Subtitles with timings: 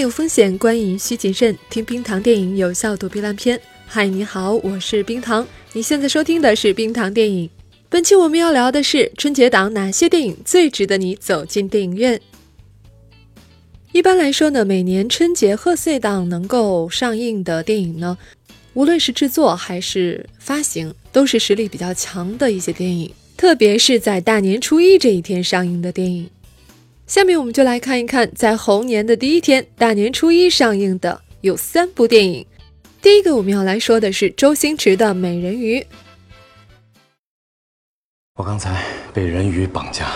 [0.00, 1.56] 有风险，观影需谨慎。
[1.70, 3.60] 听冰糖电影，有效躲避烂片。
[3.86, 5.46] 嗨，你好，我是冰糖。
[5.72, 7.48] 你现在收听的是冰糖电影。
[7.88, 12.20] 本期我们要聊的是春节档哪些电影最值得你走进电影院。
[13.92, 18.18] 一般来说呢，每年春节贺岁档能够上映的电影呢，
[18.74, 23.10] 无论是制作还是发行，都是实力比较强的一些电影。
[23.36, 26.28] 特别是在大年初一这一天上映的电影。
[27.06, 32.44] 下面我们就来看一看，在猴年的第一天，大年初一上映的有三部电影。
[33.00, 35.78] 第一个我们要来说的是周星驰的《美人鱼》。
[38.34, 38.82] 我刚才
[39.14, 40.10] 被人鱼绑架，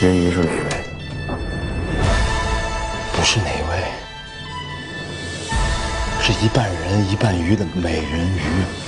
[0.00, 0.84] 人鱼是哪位？
[3.12, 3.84] 不是哪位，
[6.20, 8.81] 是一半人一半鱼的美人鱼。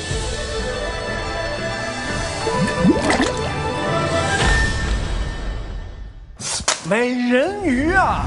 [6.86, 8.26] 美人鱼啊！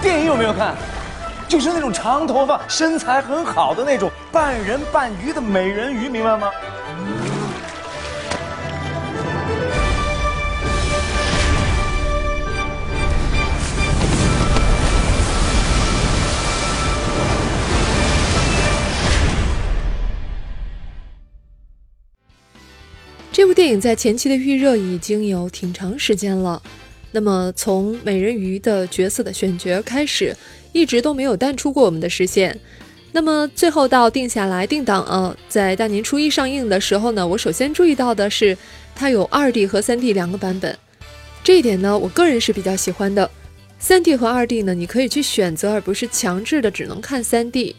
[0.00, 0.74] 电影有没有看？
[1.46, 6.50] 就是那种长头发、身材很好的那种半人半鱼的美人鱼，明白吗？
[23.32, 26.62] 这部电影在前期的预热已经有挺长时间了，
[27.12, 30.36] 那么从美人鱼的角色的选角开始，
[30.72, 32.60] 一直都没有淡出过我们的视线。
[33.10, 38.56] 那么最后到定下来定档啊，在大年初一上映的时候呢，我首先注意到的是
[38.94, 40.78] 它有二 D 和三 D 两个版本，
[41.42, 43.30] 这一点呢，我个人是比较喜欢的。
[43.78, 47.74] 三 D 和二 D 呢，你可以去选择，而不是强制的只能看三 D。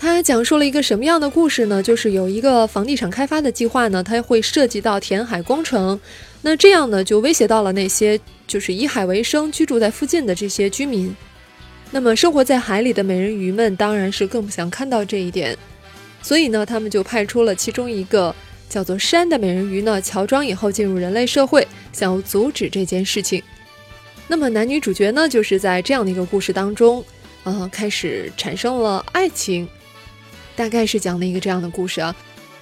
[0.00, 1.82] 它讲述了一个什么样的故事呢？
[1.82, 6.00] 就是有一个房地产开发的计划呢，它会涉及到填海工程，
[6.42, 11.14] 那这样呢就威胁到了那些就是以海为生、居住在附近的这些居民。
[11.90, 15.58] 那么生活在海里的美人鱼们当然是更不想看到这一点，
[16.22, 18.32] 所以呢，他们就派出了其中一个
[18.68, 23.42] 叫做山的美人鱼呢，乔装以后进入人类社会，想要阻止这件事情。
[24.28, 27.04] 那么男女主角呢，就是在这样的一个故事当中，
[27.42, 29.68] 呃，开始产生了爱情。
[30.58, 32.14] 大概是讲了一个这样的故事啊。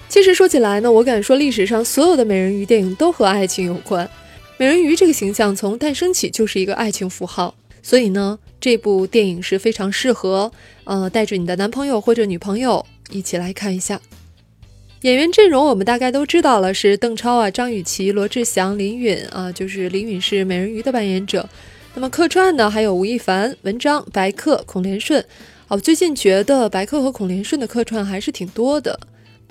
[0.09, 4.09] 其实说起来呢，我敢说历史上所有的美人鱼电影都和爱情有关。
[4.59, 10.53] 美人鱼这个形象从诞生起就是一个爱情符号，所以呢，这部电影是非常适合
[10.85, 14.01] 呃带着你的男朋友或者女朋友一起来看一下。
[15.03, 21.49] 演员阵容我们大概都知道了，是邓超啊、张雨绮、罗志祥、林允啊，就是林允是美人鱼的扮演者。
[21.95, 25.25] 那么客串呢，还有吴亦凡、文章、白客、孔连顺。
[25.69, 29.01] 哦，最近觉得白客和孔连顺的客串还是挺多的。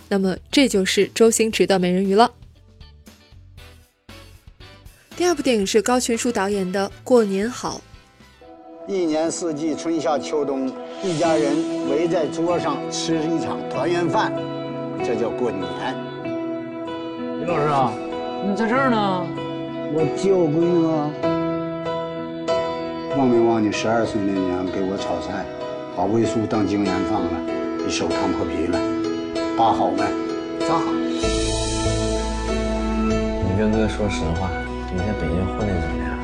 [0.07, 2.31] 那么这就是周星驰的《美人鱼》了。
[5.17, 7.81] 第二部电影是高群书导演的《过年好》。
[8.91, 10.71] 一年四季，春夏秋冬，
[11.03, 14.31] 一家人围在桌上吃一场团圆饭，
[15.03, 15.65] 这叫过年。
[17.39, 17.91] 李老师啊，
[18.47, 19.27] 你在这儿呢？
[19.93, 21.11] 我救闺女啊！
[23.17, 25.45] 忘没忘你十二岁那年给我炒菜？
[25.95, 27.29] 把味素当精盐放了，
[27.85, 28.77] 你手烫破皮了，
[29.57, 30.03] 疤好没？
[30.67, 30.91] 扎好？
[33.07, 34.49] 你跟哥说实话，
[34.91, 36.19] 你在北京混的怎么样？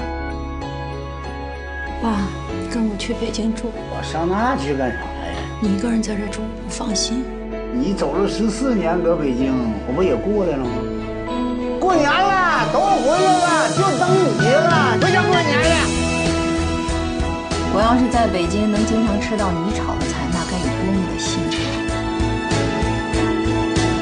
[2.01, 2.27] 爸，
[2.69, 3.71] 跟我去北京住。
[3.95, 5.05] 我上那去干啥呀？
[5.61, 7.23] 你一个人在这住不放心。
[7.73, 9.53] 你走了十四年搁北京，
[9.87, 10.71] 我不也过来了吗？
[11.79, 16.00] 过年了，都回来了，就等你了，回家过年了。
[17.73, 21.55] 我要是在北京能经常吃到你炒的菜，那该有多么的幸福！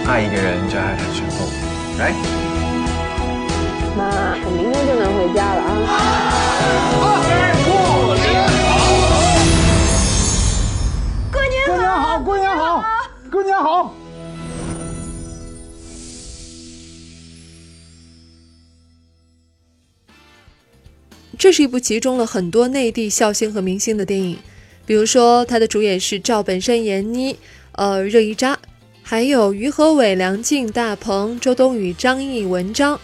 [0.10, 1.46] 爱一个人就爱他全部，
[2.00, 2.12] 来。
[3.96, 4.10] 妈，
[4.44, 5.94] 我明天就能回家了啊！
[11.32, 11.70] 过年好！
[11.70, 12.20] 过年好！
[12.20, 12.84] 过年好！
[13.32, 13.94] 过年好！
[21.40, 24.38] 这是一部集中了很多内地笑星和明星的电影，
[24.86, 27.34] 比如说它的主演是赵本山、闫妮，
[27.72, 28.60] 呃，热依扎，
[29.02, 33.00] 还有于和伟、梁静、大鹏、周冬雨、张译、文章。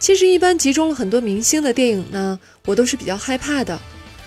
[0.00, 2.36] 其实一般集中了很多明星的电影呢，
[2.66, 3.78] 我都是比较害怕的。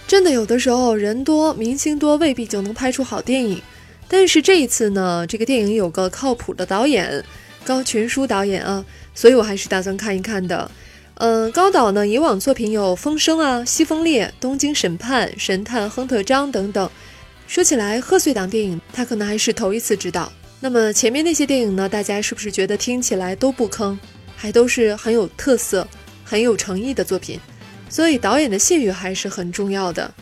[0.07, 3.62] 真的有的时候人多、明星多，未必就能拍出好电影。
[4.07, 7.21] 但是这一次呢，这个电影有个靠谱的导演，
[7.65, 10.71] 高群书导演啊，所以我还是打算看一看的。
[11.19, 16.87] 嗯，高导呢，以往作品有《风声》啊，《西风烈》《东京审判》《神探亨特张》等等。
[17.47, 20.31] 说起来，贺岁档电影他可能还是头一次执导。
[20.59, 23.97] 那么前面那些电影呢，大家是不是觉得听起来都不坑，
[24.35, 25.87] 还都是很有特色、
[26.23, 27.39] 很有诚意的作品，
[27.89, 30.13] 所以导演的信誉还是很重要的。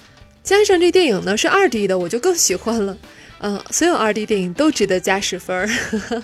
[0.43, 2.97] 加上这电影呢是二 D 的，我就更喜欢了。
[3.39, 6.23] 嗯，所有二 D 电影都值得加十分儿。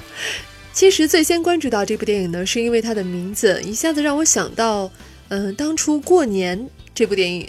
[0.74, 4.90] 其实最先关注到这部电影呢，是因为它的名字一下子让我想到，
[5.28, 7.48] 嗯，当初过年这部电影，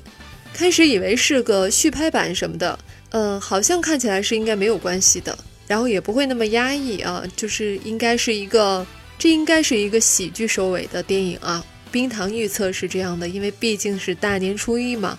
[0.52, 2.78] 开始以为是个续拍版什么的，
[3.10, 8.84] 嗯，好像看起来是应该没有关系的，然后也不会那么压抑啊，就是应该是一个，
[9.18, 11.64] 这应该是一个喜剧收尾的电影啊。
[11.90, 15.18] 冰糖预测是这样的，因为毕竟是大年初一嘛。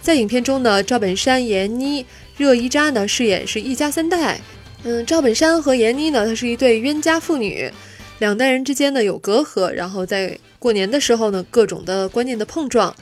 [0.00, 4.40] 在影片中呢，赵本山、闫妮、热依扎呢饰演是一家三代。
[4.86, 7.72] 嗯，赵本山和闫妮呢，她是一对冤家父女，
[8.18, 12.94] 两代人之间呢有隔阂，然后在过年的时候呢，各种的观念的碰撞。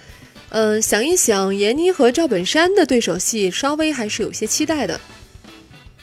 [0.51, 5.01] 嗯，想一想，闫妮和赵本山的对手戏，稍微还是有些期待的。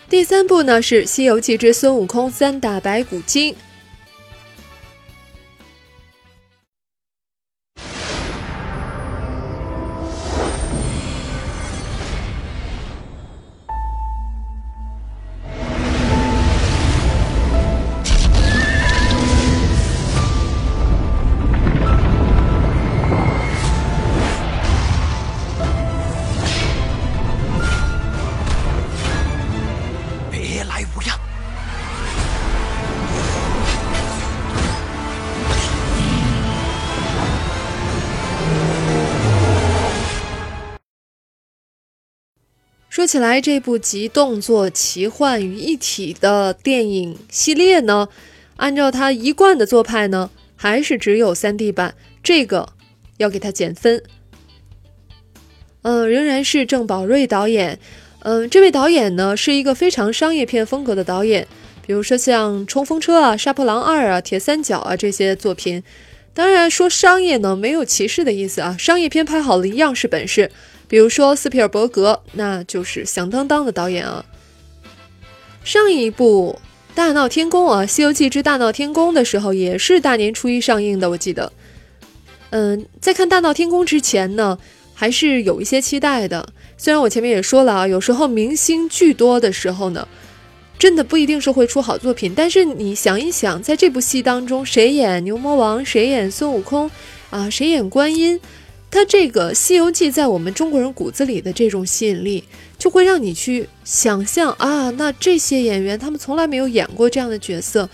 [0.09, 3.53] 第三部呢是《西游记之孙悟空三打白骨精》。
[42.99, 48.09] 说起来，这部集动作奇幻于一体的电影系列呢，
[48.57, 52.67] 按照他一贯的做派呢，还是只有 3D 版，这个
[53.15, 54.03] 要给他减分。
[55.83, 57.79] 嗯，仍然是郑宝瑞导演。
[58.23, 61.47] 嗯，这位导演呢，是一个非常商业片风格的导演，
[61.87, 65.81] 比如说像《冲锋车》啊、《杀破狼二》啊、《铁三角》啊这些作品。
[66.33, 70.51] 当然，说商业呢，没有歧视的意思啊，商业片拍好了一样是本事。
[70.89, 74.25] 比如说斯皮尔伯格，那就是响当当的导演啊。
[75.63, 76.59] 上一部
[76.95, 81.53] 《大闹天宫》啊，《西游记之大闹天宫》的时候，也是大年初一上映的，我记得。
[82.49, 84.57] 嗯，在看《大闹天宫》之前呢，
[84.95, 86.49] 还是有一些期待的。
[86.75, 90.07] 虽然我前面也说了啊，有时候明星巨多的时候呢，
[90.79, 92.33] 真的不一定是会出好作品。
[92.35, 96.89] 但是你想一想，在这部戏当中，谁演牛魔王，谁演孙悟空，
[97.29, 98.39] 啊，谁演观音？
[98.91, 102.43] 它这个《西游记》在我们中国人骨子里的这种吸引力，
[102.77, 107.87] 就会让你去想象啊，那这些演员他们从来没有演过这样的角色，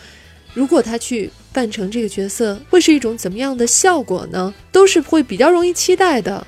[0.53, 4.53] 如果他去扮成这个角色，会是一种怎么样的效果呢？
[4.71, 6.47] 都是会比较容易期待的。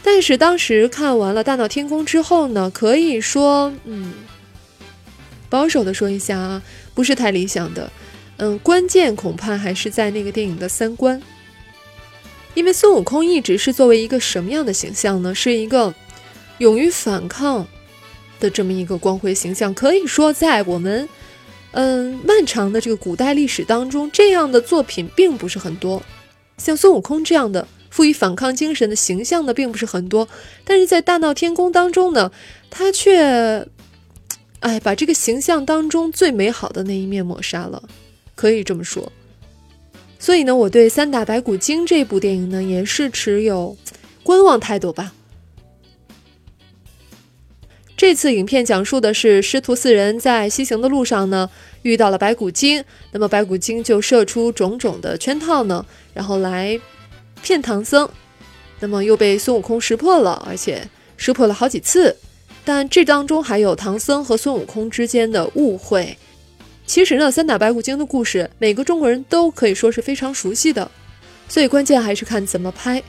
[0.00, 4.14] 但是当时看完了《大闹天宫》之后呢，可以说，嗯，
[5.50, 6.62] 保守的说一下啊，
[6.94, 7.90] 不是太理想的。
[8.36, 11.20] 嗯，关键恐怕还是在那个电影的三观。
[12.58, 15.32] 因为孙悟空一直是作为一个什么样的形象呢？
[15.32, 15.94] 是一个
[16.58, 17.64] 勇于反抗
[18.40, 19.72] 的这么一个光辉形象。
[19.72, 21.08] 可以说，在我们
[21.70, 26.02] 嗯漫长的这个古代历史当中，这样的作品并不是很多。
[26.56, 30.28] 像孙悟空这样的赋予反抗精神的形象呢，并不是很多。
[30.64, 32.32] 但是在大闹天宫当中呢，
[32.70, 33.68] 他却
[34.58, 37.80] 哎把这个形象当中最美好的那一面抹杀了，
[38.34, 39.12] 可以这么说。
[40.18, 43.76] 所以呢，我对《三打白骨精》这部电影呢，也是持有
[44.22, 45.12] 观望态度吧。
[47.96, 51.50] 这次影片讲述的是师徒四人在西行的路上呢，
[51.82, 55.84] 遇到了白骨精，那么白骨精就设出种种的圈套呢，
[56.14, 56.78] 然后来
[57.42, 58.08] 骗唐僧，
[58.80, 62.16] 那么又被孙悟空识破了，而且识破了好几次，
[62.64, 66.16] 但这当中还有唐僧和孙悟空之间的误会。
[66.88, 70.90] 其实呢，三打白骨精的故事，每个中国人都可以说是非常熟悉的，
[71.46, 73.02] 所以关键还是看怎么拍。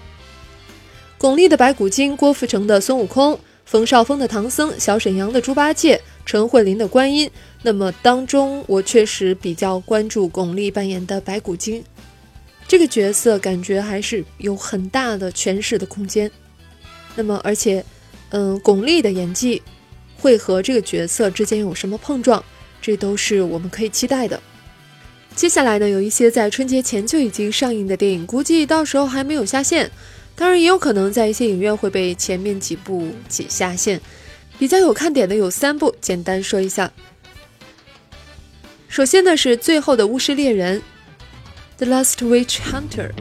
[1.17, 7.31] 巩俐的白骨精，郭富城的孙悟空，冯绍峰的唐僧，小沈阳的猪八戒，陈慧琳的观音。
[7.63, 11.81] 那么当中，我确实比较关注巩俐扮演的白骨精
[12.67, 16.29] 这个角色，感觉还是有很大的诠释的空间。
[17.15, 17.83] 那么，而且，
[18.31, 19.61] 嗯，巩俐的演技
[20.17, 22.43] 会和这个角色之间有什么碰撞？
[22.81, 24.39] 这都是我们可以期待的。
[25.35, 29.89] 接下来呢，有一些在春节前就已经上映的电影，估计到时候还没有下线。
[30.35, 33.99] 当然，也有可能在一些影院会被前面几部挤下线。
[34.57, 36.91] 比较有看点的有三部，简单说一下。
[38.89, 40.81] 首先呢是《最后的巫师猎人》
[41.77, 43.11] （The Last Witch Hunter）。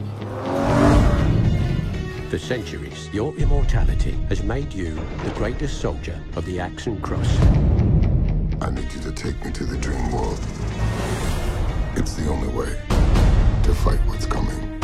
[2.30, 7.87] For centuries, your immortality has made you the greatest soldier of the axe and cross.
[8.60, 10.40] I need you to take me to the dream world.
[11.94, 12.74] It's the only way
[13.62, 14.80] to fight what's coming.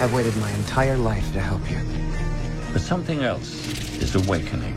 [0.00, 1.78] I've waited my entire life to help you.
[2.72, 3.54] But something else
[4.00, 4.74] is awakening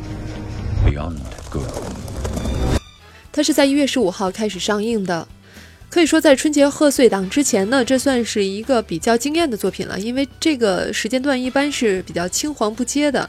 [0.86, 1.68] beyond good.
[3.32, 5.28] 它是在一月十五号开始上映的，
[5.90, 10.00] 可以说在春节贺岁档之前呢，这算是一个比较惊艳的作品了。
[10.00, 13.28] 因为这个时间段一般是比较青黄不接的，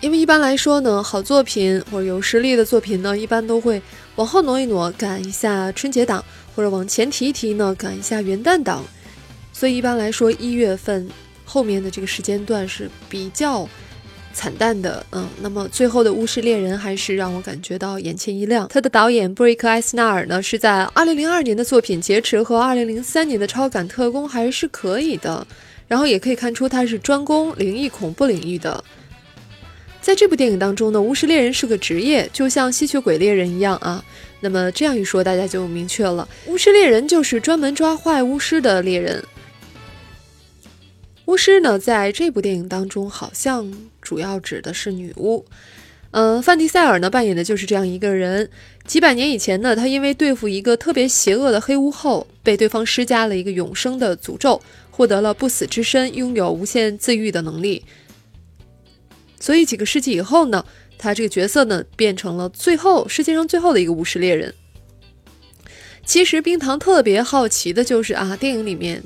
[0.00, 3.80] 因为一般来说呢，好作品或者有实力的作品呢，一般都会
[4.16, 6.24] 往后挪一挪，赶一下春节档，
[6.56, 8.82] 或者往前提一提呢，赶一下元旦档。
[9.52, 11.06] 所以一般来说，一月份
[11.44, 13.68] 后面的这个时间段是比较
[14.32, 15.04] 惨淡的。
[15.12, 18.66] 嗯，那么最后的《巫师猎人》还是让我感觉到眼前一亮。
[18.68, 25.46] 他的导演布瑞克·埃斯纳尔呢，是在2002年的作品《劫持》和2003年的《超感特工》还是可以的。
[25.86, 28.82] 然后也可以看出他是专攻灵异恐怖领域的。
[30.00, 34.02] 在这部电影当中呢，巫师猎人是个职业，就像吸血鬼猎人一样啊。
[34.40, 39.22] 那么这样一说，大家就明确了，巫师猎人就是专门抓坏巫师的猎人。
[41.26, 45.44] 巫师呢，在这部电影当中，好像主要指的是女巫。
[46.12, 48.50] 嗯，范迪塞尔呢扮演的就是这样一个人。
[48.84, 57.84] 几百年以前呢，他因为对付一个特别邪恶的黑巫后，被对方施加了一个永生的诅咒，获得了不死之身，拥有无限自愈的能力。
[59.40, 60.64] 所以几个世纪以后呢，
[60.96, 64.54] 他这个角色呢，变成了最后世界上最后的一个巫师猎人。
[66.04, 69.02] 其实冰糖特别好奇的就是啊，电影里面。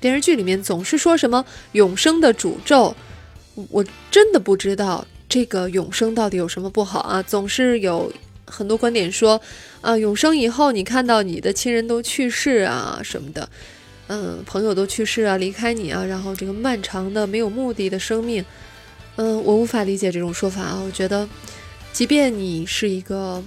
[0.00, 2.96] 电视剧里面总是说什么永生的诅咒，
[3.68, 7.22] 我真的不知道这个永生到底有什么不好啊！
[7.22, 8.10] 总是有
[8.46, 9.38] 很多观点说，
[9.82, 13.46] 啊，永生以后你看到你的亲人都去世啊什么的，
[14.06, 18.42] 嗯，朋友都去世啊，离开你啊，然后这个漫长的没有目的的生命，
[19.16, 20.82] 嗯，我无法理解这种说法啊！
[20.84, 21.28] 我觉得，
[21.92, 23.42] 即便你是一个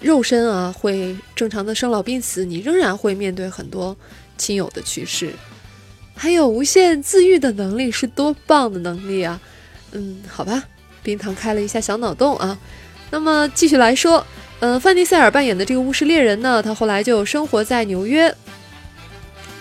[0.00, 3.96] 肉身啊，会正常的生老病死，你仍然会面对很多
[4.36, 5.32] 亲友的去世。
[6.14, 9.40] 还有无限自愈的能力是多棒的能力啊！
[9.92, 10.64] 嗯，好吧，
[11.02, 12.58] 冰糖开了一下小脑洞啊。
[13.10, 14.26] 那么继续来说，
[14.60, 18.34] 嗯，范迪塞尔扮演的这个巫师猎人呢，他后来就生活在纽约。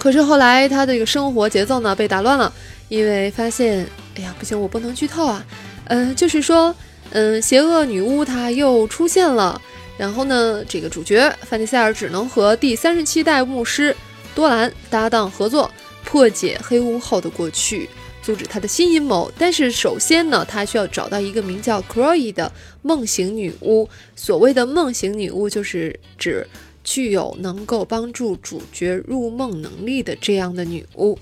[0.01, 2.51] 可是后来他的这个生活节奏呢被打乱了，
[2.89, 5.45] 因为发现，哎呀，不行，我不能剧透啊。
[5.85, 6.75] 嗯，就是说，
[7.11, 9.61] 嗯，邪恶女巫她又出现了，
[9.99, 13.95] 然后呢，这个主角范迪塞尔只能和第三十七代牧师
[14.33, 15.69] 多兰搭档合作。
[16.03, 17.87] 破解黑巫后的过去，
[18.23, 19.31] 阻止他的新阴谋。
[19.37, 23.87] 但是首先呢，他需要找到一个名叫 Chloe 的梦醒女巫。
[24.15, 26.45] 所谓的梦醒女巫，就是指
[26.83, 31.17] 具有能够帮助主角入梦能力的这样的女巫。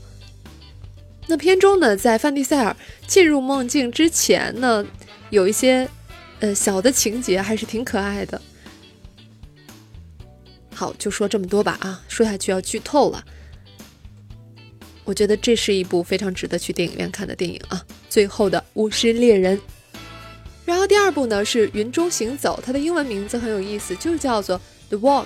[1.28, 2.76] 那片中呢，在范蒂塞尔
[3.06, 4.86] 进入梦境之前呢，
[5.30, 5.88] 有一些
[6.40, 8.42] 呃小的情节还是挺可爱的。
[10.74, 13.24] 好，就说这么多吧啊，说下去要剧透了。
[15.04, 17.84] 我觉得这是一部非常值得去电影院看的电影啊！
[18.10, 19.60] 最后的巫师猎人。
[20.66, 24.58] 然后第二部呢是《云中行走》，它的英文名字很有意思，就叫做
[24.90, 25.24] 《The Walk》。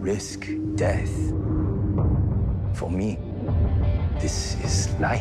[0.00, 1.10] Risk death?
[2.74, 3.18] For me,
[4.20, 5.20] this is life.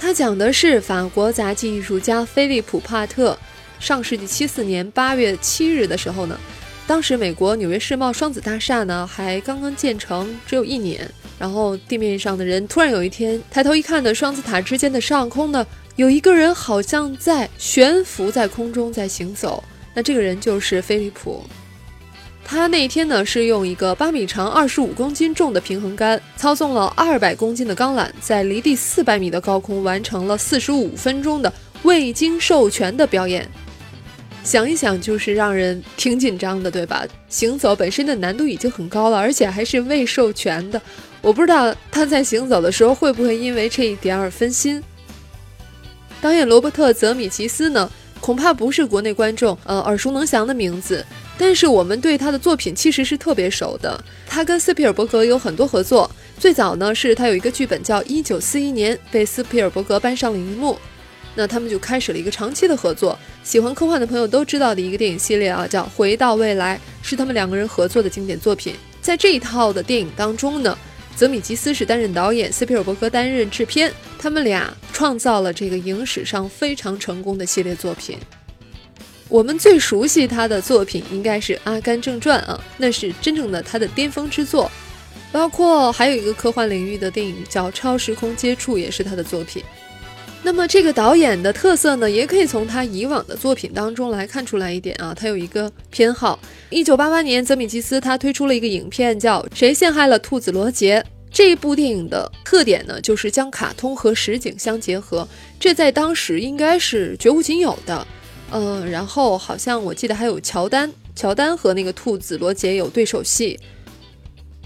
[0.00, 3.38] 他讲的是法国杂技艺术家菲利普·帕特。
[3.78, 6.38] 上世纪七四年八月七日的时候呢，
[6.86, 11.08] 当时美国纽约世贸双子大厦呢还刚刚建成，只有一年。
[11.38, 15.66] 然后地面上的人突然有一天抬头一看呢双子塔之间的上空呢，
[16.00, 19.62] 有一个人好像在悬浮在空中在行走。
[19.92, 21.44] 那这个人就是菲利普。
[22.42, 31.52] 他那天呢是用一个八米长、二十五公斤重的平衡杆，操纵了二百公斤的钢缆，在离地四百米的高空完成了四十五分钟的
[31.82, 33.46] 未经授权的表演。
[34.42, 37.04] 想一想，就是让人挺紧张的，对吧？
[37.28, 40.80] 行走本身的难度已经很高了，而且还是未授权的。
[41.20, 44.82] 我不知道他在行走的时候会不会因为这一点而分心。
[46.20, 51.04] 导演罗伯特·泽米奇斯呢，恐怕不是国内观众呃耳熟能详的名字，
[51.38, 54.02] 但是我们对他的作品其实是特别熟的。
[54.26, 60.78] 他跟斯皮尔伯格有很多合作，最早呢是他有一个剧本叫《一九四一年》，被斯皮尔伯格搬上了荧幕。
[61.34, 63.18] 那他们就开始了一个长期的合作。
[63.42, 66.76] 喜欢科幻的朋友都知道的一个电影系列啊，叫《回到未来》，
[67.08, 68.74] 是他们两个人合作的经典作品。
[69.00, 70.76] 在这一套的电影当中呢，
[71.20, 78.16] 泽米吉斯是担任导演，斯皮尔伯格担任制片，他们俩创造了这个影史上非常成功的系列作品。
[79.28, 84.72] 我们最熟悉他的作品应该是《阿甘正传》啊，那是真正的他的巅峰之作。
[85.30, 89.62] 包括还有一个科幻领域的电影叫《超时空接触》，也是他的作品。
[90.50, 95.14] 那么这个导演的特色呢，也可以从他以往的作品当中来看出来一点啊。
[95.16, 96.36] 他有一个偏好。
[96.70, 101.00] 一九八八年，泽米基斯他推出了一个影片叫《谁陷害了兔子罗杰》。
[101.30, 105.26] 这部电影的特点呢，就是将卡通和实景相结合，
[105.60, 108.04] 这在当时应该是绝无仅有的。
[108.50, 113.56] 嗯，然后好像我记得还有乔丹，乔丹和那个兔子罗杰有对手戏。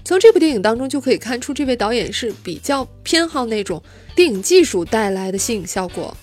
[0.05, 3.81] 从这部电影当中就可以看出，这位导演是比较偏好那种
[4.15, 6.15] 电影技术带来的吸引效果。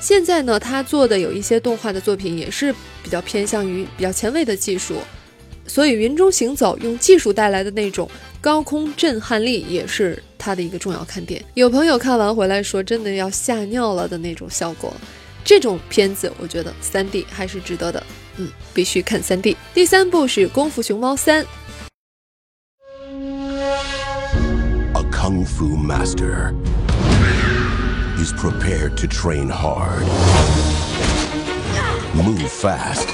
[0.00, 4.94] 现在呢，他做的有一些动画的作品也是比较偏向于比较前卫的技术，
[5.66, 11.44] 所以《云中行走》用技术带来的那种高空震撼力也是他的一个重要看点。
[11.52, 14.90] 有朋友看完回来说，真的要吓尿了的那种效果。
[15.44, 18.02] 这种片子，我觉得三 D 还是值得的，
[18.38, 19.54] 嗯，必须看三 D。
[19.74, 21.44] 第三部是《功夫熊猫三》。
[25.28, 26.56] Kung fu master
[28.16, 30.08] is prepared to train hard,
[32.16, 33.06] move fast,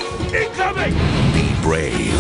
[1.35, 2.15] be brave,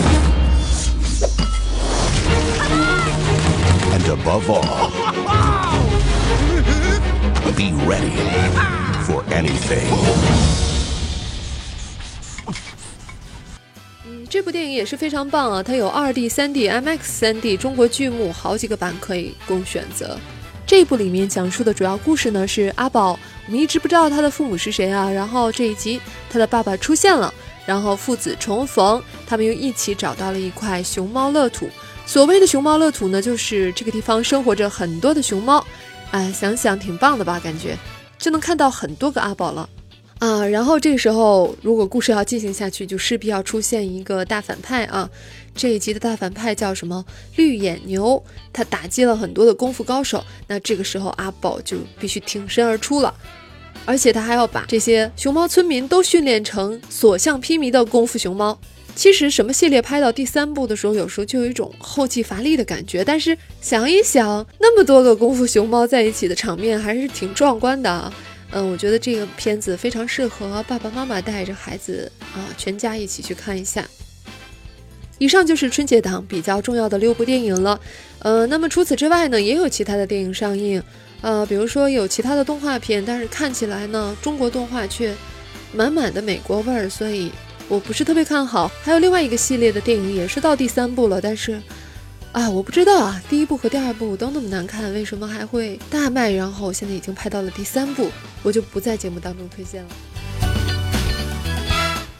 [3.94, 4.90] and above all,
[7.54, 8.10] be ready.
[9.04, 10.63] for anything。
[14.34, 15.62] 这部电影也是非常棒啊！
[15.62, 20.18] 它有二 D、三 D、MX 三 D、中国剧目好几个版可以供选择。
[20.66, 23.12] 这一部里面讲述的主要故事呢是阿宝，
[23.46, 25.08] 我们一直不知道他的父母是谁啊。
[25.08, 27.32] 然后这一集他的爸爸出现了，
[27.64, 31.68] 然后父子重逢，他们又一起找到了一块熊猫乐土。
[32.04, 35.64] 所谓的熊猫乐土呢，就是这个地方生活着很多的熊猫。
[36.10, 37.38] 哎，想想挺棒的吧？
[37.38, 37.78] 感觉。
[38.18, 39.68] 就能看到很多个阿宝了，
[40.24, 45.06] 啊，然后这个时候，如果故事要进行下去，就势必要出现一个大反派啊。
[45.54, 47.04] 这一集的大反派叫什么？
[47.36, 50.24] 绿眼牛，他打击了很多的功夫高手。
[50.46, 53.12] 那这个时候，阿宝就必须挺身而出了，
[53.84, 58.58] 而且他还要把这些熊猫村民都训练成所向披靡的功夫熊猫。
[58.94, 63.04] 其实什么系列拍到第三部的时候，有时候就有一种后继乏力的感觉。
[63.04, 68.10] 但是想一想，那么多个功夫熊猫在一起的场面还是挺壮观的啊。
[68.56, 73.84] 嗯，我觉得这个片子非常适合爸爸妈妈带着孩子啊，全家一起去看一下。
[75.18, 77.80] 以上就是春节档比较重要的六部电影了。
[78.20, 80.80] 呃，那么除此之外呢，也有其他的电影上映。
[81.20, 85.12] 呃，比如说有其他的动画片，但是看起来呢，中国动画却
[85.72, 87.32] 满满的美国味儿，所以。
[87.66, 91.58] 我不是特别看好，还有另外一个系列的电影也是到第三部了，但是，
[92.34, 96.32] 啊，我不知道啊，第一部和第二部都那么难看，为什么还会大卖？
[96.32, 98.10] 然后现在已经拍到了第三部，
[98.42, 99.88] 我就不在节目当中推荐了。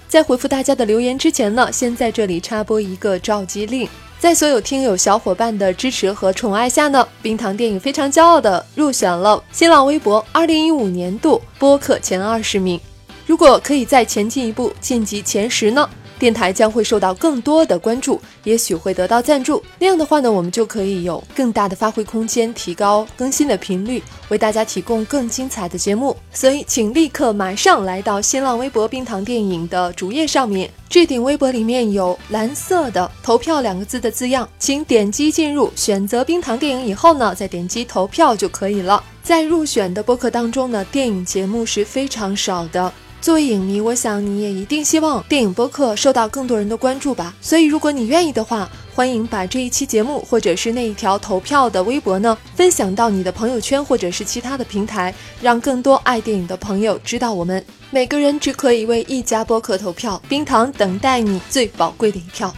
[0.07, 3.89] 在回复大家的留言之前呢，先在这里插播一个召集令，
[4.21, 12.81] 在所有听友小伙伴的支持和宠爱下呢，冰糖电影非常骄傲的入选了新浪微博二零一五年度播客前二十名。
[13.27, 15.91] 如果可以再前进一步晋级前十呢？
[16.25, 19.63] 电台将会受到更多的关注，也许会得到赞助。
[19.79, 26.17] 那样的话呢，我们就可以有更大的发挥空间，提高更新的频率，为大家提供更精彩的节目。
[26.33, 39.05] 所以，请立刻马上来到新浪微博“冰糖电影”的主页上面，置顶微博里面有蓝色的“投票”两个字的字样，请点击进入，选择冰糖电影以后呢，再点击投票就可以了。
[39.23, 42.91] 在入选的播客当中呢，电影节目是非常少的。
[43.25, 47.35] 作为影迷，我想你也一定希望电影播客受到更多人的关注吧。
[47.41, 57.65] 所以，如果你愿意的话，欢迎把这一期节目或者是那一条投票的微博呢，分享到你的朋友圈或者是其他的平台，让更多爱电影的朋友知道我们。
[57.89, 62.55] 每个人只可以为一家播客投票，冰糖等待你最宝贵的一票。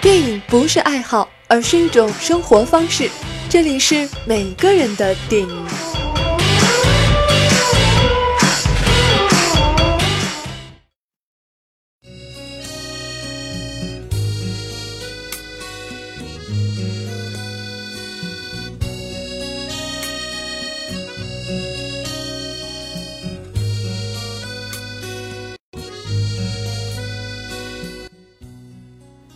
[0.00, 3.10] 电影不是爱好，而是一种生活方式。
[3.48, 5.66] 这里是每个人的电影。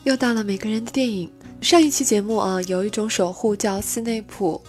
[0.05, 1.40] 又到了每个人的电影。
[1.61, 4.61] 上一期节目啊，有一种守护叫斯内普。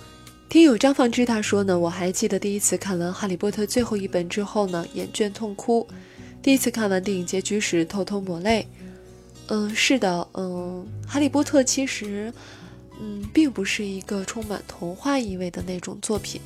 [0.49, 5.87] 听友张放之他说呢，我还记得第一次看完《哈利波特》最后一本之后呢，眼倦痛哭；
[6.43, 8.67] 第一次看完电影结局时偷偷抹泪。
[9.47, 12.31] 嗯，是的，嗯，哈利波特其实，
[12.99, 16.41] 嗯，并不是一个充满童话意味的那种作品。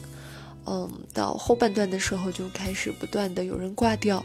[0.67, 4.23] 嗯，到后半段的时候就开始不断的有人挂掉，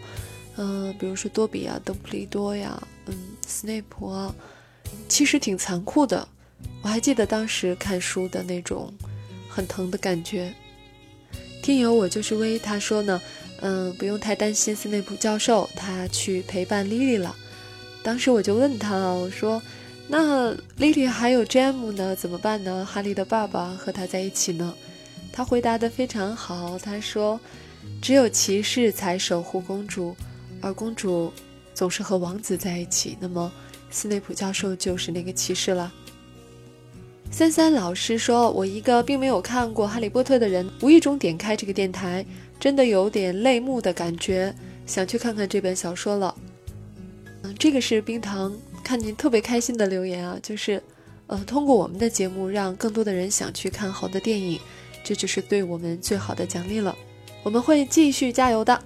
[0.56, 3.14] 嗯，比如说多比啊、邓布利多呀，嗯，
[3.46, 4.34] 斯内普啊，
[5.08, 6.26] 其实挺残酷的。
[6.82, 8.92] 我还记得当时看书的那种
[9.48, 10.52] 很疼的感觉。
[11.62, 13.20] 听友我就是微，他说呢，
[13.60, 17.36] 嗯，不用太担心斯内普教授，他去陪伴莉莉了。
[18.02, 19.62] 当时我就问他，我说
[20.08, 22.86] ：“那莉莉还有詹姆呢，怎么办呢？
[22.90, 24.74] 哈利的爸爸和他在一起呢？”
[25.30, 27.38] 他回答的非常好，他说
[28.00, 30.16] ：“只有骑士才守护公主，
[30.62, 31.30] 而公主
[31.74, 33.18] 总是和王子在一起。
[33.20, 33.52] 那么，
[33.90, 35.92] 斯内普教授就是那个骑士了。”
[37.32, 42.26] 三三老师说：“我一个并没有看过《哈利波特》的人，无意中点开这个电台，
[42.58, 44.52] 真的有点泪目的感觉，
[44.84, 46.34] 想去看看这本小说了。”
[47.42, 50.82] 嗯，这个是冰糖看见特别开心的留言啊，就是，
[51.28, 54.58] 呃，通过我们的节目让更多的人想去看好的电影，
[55.04, 56.96] 这就是对我们最好的奖励了。
[57.44, 58.82] 我们会继续加油的。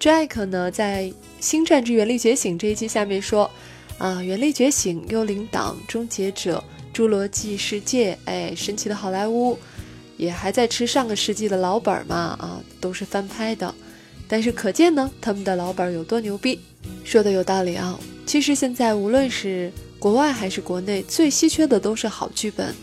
[0.00, 1.04] Jack 呢，在
[1.40, 3.50] 《星战之原力觉醒》这一期下面说，
[3.98, 9.58] 啊，原力觉醒、幽灵党、终结者、侏罗纪世界，哎，神奇的好莱坞，
[10.16, 13.74] 也还在吃上个世纪的老本嘛，啊，都是翻拍的，
[14.28, 16.60] 但是可见呢，他们的老本有多牛逼。
[17.02, 17.98] 说的有道理啊！
[18.26, 22.74] 其实现在无论是国外还是国内，最稀缺的都是好剧本。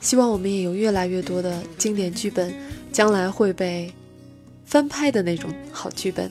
[0.00, 2.54] 希望我们也有越来越多的经典剧本，
[2.92, 3.92] 将来会被
[4.70, 6.30] 翻拍的那种好剧本。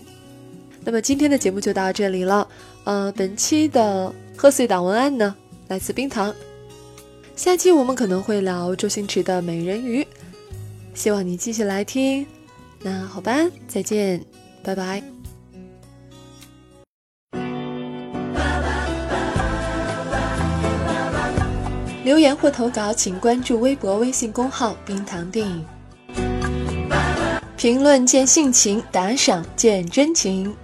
[0.85, 2.47] 那么今天的节目就到这里了。
[2.85, 5.35] 呃，本期的贺岁档文案呢，
[5.67, 6.33] 来自冰糖。
[7.35, 10.01] 下期我们可能会聊周星驰的《美人鱼》，
[10.93, 12.25] 希望你继续来听。
[12.81, 13.35] 那好吧，
[13.67, 14.23] 再见，
[14.63, 15.03] 拜拜。
[22.05, 25.65] 留言或投稿，请关注微博、微信公号“冰糖电影”。
[27.59, 30.55] 评论见性情，打赏见真情。